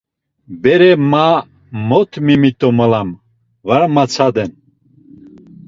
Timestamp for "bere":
0.61-0.91